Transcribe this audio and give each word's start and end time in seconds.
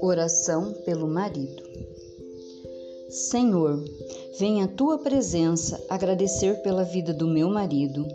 Oração 0.00 0.74
pelo 0.84 1.08
marido. 1.08 1.62
Senhor, 3.08 3.82
venha 4.38 4.66
à 4.66 4.68
tua 4.68 4.98
presença 4.98 5.82
agradecer 5.88 6.60
pela 6.62 6.84
vida 6.84 7.14
do 7.14 7.26
meu 7.26 7.48
marido. 7.48 8.06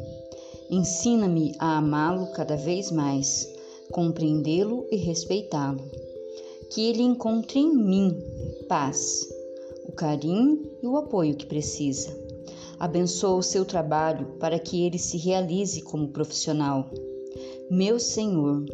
Ensina-me 0.69 1.55
a 1.57 1.77
amá-lo 1.77 2.27
cada 2.33 2.55
vez 2.55 2.91
mais, 2.91 3.49
compreendê-lo 3.91 4.85
e 4.91 4.95
respeitá-lo. 4.95 5.81
Que 6.69 6.87
ele 6.87 7.01
encontre 7.01 7.59
em 7.59 7.75
mim 7.75 8.15
paz, 8.67 9.27
o 9.87 9.91
carinho 9.91 10.69
e 10.83 10.87
o 10.87 10.97
apoio 10.97 11.35
que 11.35 11.47
precisa. 11.47 12.15
Abençoa 12.79 13.37
o 13.37 13.43
seu 13.43 13.65
trabalho 13.65 14.25
para 14.39 14.59
que 14.59 14.85
ele 14.85 14.99
se 14.99 15.17
realize 15.17 15.81
como 15.81 16.09
profissional. 16.09 16.89
Meu 17.73 18.01
Senhor, 18.01 18.65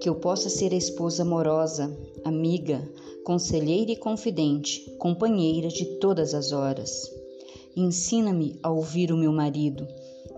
que 0.00 0.08
eu 0.08 0.16
possa 0.16 0.50
ser 0.50 0.72
a 0.72 0.76
esposa 0.76 1.22
amorosa, 1.22 1.96
amiga, 2.24 2.82
conselheira 3.22 3.92
e 3.92 3.96
confidente, 3.96 4.90
companheira 4.98 5.68
de 5.68 5.84
todas 6.00 6.34
as 6.34 6.50
horas. 6.50 7.08
Ensina-me 7.76 8.58
a 8.60 8.68
ouvir 8.68 9.12
o 9.12 9.16
meu 9.16 9.30
marido. 9.30 9.86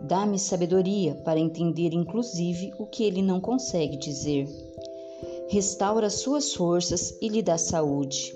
Dá-me 0.03 0.39
sabedoria 0.39 1.15
para 1.25 1.41
entender, 1.41 1.95
inclusive, 1.95 2.75
o 2.79 2.85
que 2.85 3.03
ele 3.03 3.23
não 3.23 3.41
consegue 3.41 3.97
dizer. 3.97 4.47
Restaura 5.49 6.11
suas 6.11 6.53
forças 6.53 7.17
e 7.19 7.31
lhe 7.31 7.41
dá 7.41 7.57
saúde. 7.57 8.35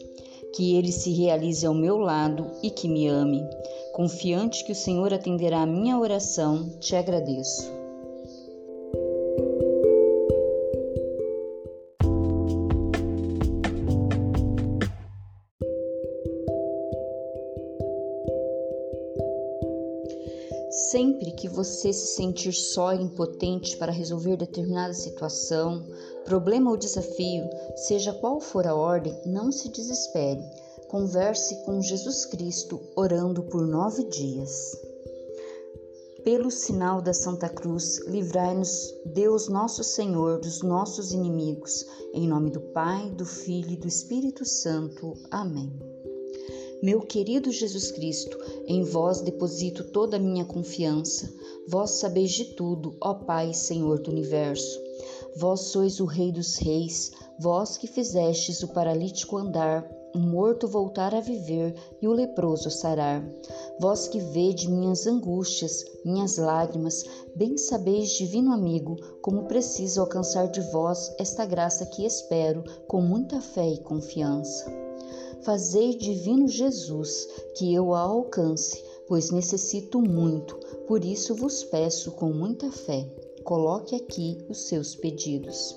Que 0.55 0.75
ele 0.75 0.91
se 0.91 1.13
realize 1.13 1.67
ao 1.67 1.75
meu 1.75 1.99
lado 1.99 2.51
e 2.63 2.71
que 2.71 2.89
me 2.89 3.09
ame. 3.09 3.45
Confiante 3.93 4.65
que 4.65 4.73
o 4.73 4.75
Senhor 4.75 5.13
atenderá 5.13 5.61
a 5.61 5.67
minha 5.67 5.99
oração, 5.99 6.67
te 6.81 6.97
agradeço. 6.97 7.86
Sempre 20.77 21.31
que 21.33 21.49
você 21.49 21.91
se 21.91 22.07
sentir 22.09 22.53
só 22.53 22.93
e 22.93 23.03
impotente 23.03 23.79
para 23.79 23.91
resolver 23.91 24.37
determinada 24.37 24.93
situação, 24.93 25.83
problema 26.27 26.71
ou 26.71 26.77
desafio, 26.77 27.49
seja 27.75 28.13
qual 28.13 28.43
for 28.43 28.67
a 28.67 28.75
ordem, 28.75 29.19
não 29.25 29.51
se 29.51 29.71
desespere. 29.71 30.45
Converse 30.89 31.65
com 31.65 31.81
Jesus 31.81 32.27
Cristo 32.27 32.79
orando 32.95 33.43
por 33.45 33.67
nove 33.67 34.05
dias. 34.05 34.77
Pelo 36.23 36.51
sinal 36.51 37.01
da 37.01 37.15
Santa 37.15 37.49
Cruz, 37.49 37.99
livrai-nos, 38.07 38.93
Deus 39.07 39.49
nosso 39.49 39.83
Senhor, 39.83 40.41
dos 40.41 40.61
nossos 40.61 41.11
inimigos. 41.11 41.87
Em 42.13 42.29
nome 42.29 42.51
do 42.51 42.61
Pai, 42.61 43.09
do 43.13 43.25
Filho 43.25 43.71
e 43.71 43.77
do 43.77 43.89
Espírito 43.89 44.45
Santo. 44.45 45.15
Amém. 45.31 45.96
Meu 46.83 47.01
querido 47.01 47.51
Jesus 47.51 47.91
Cristo, 47.91 48.39
em 48.67 48.83
vós 48.83 49.23
deposito 49.23 49.83
toda 49.85 50.19
a 50.19 50.21
minha 50.21 50.45
confiança. 50.45 51.33
Vós 51.67 51.93
sabeis 51.93 52.33
de 52.33 52.55
tudo, 52.55 52.95
ó 53.01 53.15
Pai, 53.15 53.55
Senhor 53.55 53.99
do 54.01 54.11
universo. 54.11 54.79
Vós 55.37 55.61
sois 55.61 56.01
o 56.01 56.05
Rei 56.05 56.31
dos 56.31 56.57
Reis, 56.57 57.13
vós 57.41 57.79
que 57.79 57.87
fizestes 57.87 58.63
o 58.63 58.69
paralítico 58.69 59.39
andar, 59.39 59.89
o 60.15 60.19
morto 60.19 60.69
voltar 60.69 61.15
a 61.15 61.21
viver 61.21 61.75
e 62.01 62.07
o 62.07 62.13
leproso 62.13 62.71
sarar. 62.71 63.27
Vós 63.81 64.07
que 64.07 64.19
vede 64.19 64.71
minhas 64.71 65.07
angústias, 65.07 65.83
minhas 66.05 66.37
lágrimas, 66.37 67.05
bem 67.35 67.57
sabeis, 67.57 68.11
divino 68.11 68.53
amigo, 68.53 68.97
como 69.23 69.45
preciso 69.45 70.01
alcançar 70.01 70.49
de 70.49 70.61
vós 70.73 71.15
esta 71.19 71.47
graça 71.47 71.87
que 71.87 72.05
espero 72.05 72.63
com 72.87 73.01
muita 73.01 73.41
fé 73.41 73.67
e 73.67 73.79
confiança. 73.79 74.86
Fazei, 75.43 75.97
divino 75.97 76.49
Jesus, 76.49 77.29
que 77.57 77.73
eu 77.73 77.95
a 77.95 78.01
alcance, 78.01 78.83
pois 79.07 79.31
necessito 79.31 80.01
muito, 80.01 80.57
por 80.87 81.05
isso 81.05 81.35
vos 81.35 81.63
peço 81.65 82.13
com 82.13 82.33
muita 82.33 82.71
fé. 82.71 83.07
Coloque 83.45 83.95
aqui 83.95 84.39
os 84.49 84.67
seus 84.69 84.95
pedidos. 84.97 85.77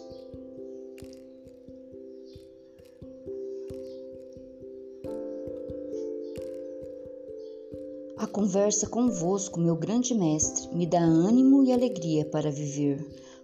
A 8.18 8.28
conversa 8.28 8.88
convosco, 8.88 9.60
meu 9.60 9.76
grande 9.76 10.14
mestre, 10.14 10.68
me 10.76 10.86
dá 10.86 11.00
ânimo 11.00 11.64
e 11.64 11.72
alegria 11.72 12.26
para 12.26 12.52
viver. 12.52 13.00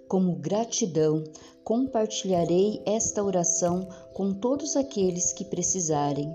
Como 0.08 0.36
gratidão, 0.36 1.24
compartilharei 1.64 2.82
esta 2.86 3.24
oração 3.24 3.88
com 4.14 4.34
todos 4.34 4.76
aqueles 4.76 5.34
que 5.34 5.44
precisarem, 5.44 6.34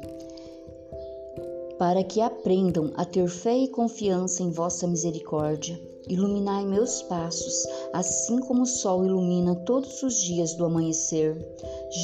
para 1.78 2.02
que 2.02 2.20
aprendam 2.20 2.92
a 2.96 3.04
ter 3.04 3.28
fé 3.28 3.56
e 3.56 3.68
confiança 3.68 4.42
em 4.42 4.50
vossa 4.50 4.86
misericórdia. 4.86 5.80
Iluminai 6.08 6.66
meus 6.66 7.02
passos, 7.02 7.64
assim 7.92 8.40
como 8.40 8.62
o 8.62 8.66
sol 8.66 9.04
ilumina 9.04 9.54
todos 9.54 10.02
os 10.02 10.20
dias 10.20 10.54
do 10.54 10.64
amanhecer. 10.64 11.38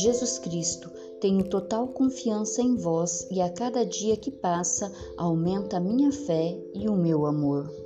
Jesus 0.02 0.38
Cristo, 0.38 0.90
tenho 1.20 1.48
total 1.48 1.88
confiança 1.88 2.62
em 2.62 2.76
vós 2.76 3.26
e 3.30 3.40
a 3.40 3.50
cada 3.50 3.84
dia 3.84 4.16
que 4.16 4.30
passa 4.30 4.92
aumenta 5.16 5.78
a 5.78 5.80
minha 5.80 6.12
fé 6.12 6.56
e 6.72 6.88
o 6.88 6.94
meu 6.94 7.26
amor. 7.26 7.85